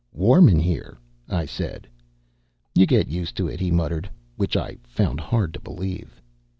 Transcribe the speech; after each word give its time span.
"Warm 0.13 0.49
in 0.49 0.57
here," 0.57 0.97
I 1.29 1.45
said. 1.45 1.87
"You 2.73 2.87
get 2.87 3.07
used 3.07 3.37
to 3.37 3.47
it," 3.47 3.59
he 3.59 3.69
muttered, 3.69 4.09
which 4.35 4.57
I 4.57 4.79
found 4.83 5.19
hard 5.19 5.53
to 5.53 5.59
believe. 5.59 6.19